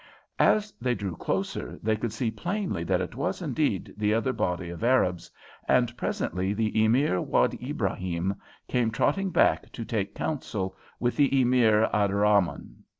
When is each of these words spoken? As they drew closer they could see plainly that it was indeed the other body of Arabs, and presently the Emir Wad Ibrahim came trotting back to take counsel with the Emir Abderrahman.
As 0.39 0.73
they 0.81 0.95
drew 0.95 1.15
closer 1.15 1.77
they 1.83 1.95
could 1.95 2.11
see 2.11 2.31
plainly 2.31 2.83
that 2.85 3.01
it 3.01 3.13
was 3.13 3.39
indeed 3.39 3.93
the 3.95 4.15
other 4.15 4.33
body 4.33 4.69
of 4.71 4.83
Arabs, 4.83 5.29
and 5.67 5.95
presently 5.95 6.53
the 6.53 6.83
Emir 6.83 7.21
Wad 7.21 7.53
Ibrahim 7.61 8.33
came 8.67 8.89
trotting 8.89 9.29
back 9.29 9.71
to 9.73 9.85
take 9.85 10.15
counsel 10.15 10.75
with 10.99 11.17
the 11.17 11.39
Emir 11.41 11.87
Abderrahman. 11.93 12.77